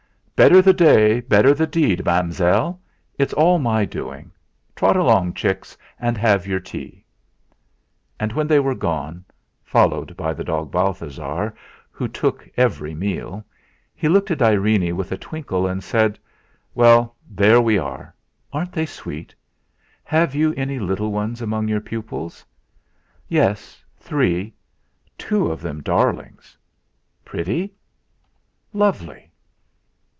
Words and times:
"Better 0.43 0.59
the 0.59 0.73
day, 0.73 1.19
better 1.19 1.53
the 1.53 1.67
deed, 1.67 2.03
Mam'zelle. 2.03 2.81
It's 3.19 3.31
all 3.33 3.59
my 3.59 3.85
doing. 3.85 4.31
Trot 4.75 4.97
along, 4.97 5.35
chicks, 5.35 5.77
and 5.99 6.17
have 6.17 6.47
your 6.47 6.59
tea." 6.59 7.03
And, 8.19 8.33
when 8.33 8.47
they 8.47 8.59
were 8.59 8.73
gone, 8.73 9.23
followed 9.63 10.17
by 10.17 10.33
the 10.33 10.43
dog 10.43 10.71
Balthasar, 10.71 11.53
who 11.91 12.07
took 12.07 12.49
every 12.57 12.95
meal, 12.95 13.45
he 13.93 14.07
looked 14.07 14.31
at 14.31 14.41
Irene 14.41 14.97
with 14.97 15.11
a 15.11 15.17
twinkle 15.17 15.67
and 15.67 15.83
said: 15.83 16.17
"Well, 16.73 17.15
there 17.29 17.61
we 17.61 17.77
are! 17.77 18.15
Aren't 18.51 18.71
they 18.71 18.87
sweet? 18.87 19.35
Have 20.03 20.33
you 20.33 20.55
any 20.57 20.79
little 20.79 21.11
ones 21.11 21.43
among 21.43 21.67
your 21.67 21.81
pupils?" 21.81 22.43
"Yes, 23.27 23.83
three 23.99 24.55
two 25.19 25.51
of 25.51 25.61
them 25.61 25.83
darlings." 25.83 26.57
"Pretty?" 27.23 27.75
"Lovely!" 28.73 29.27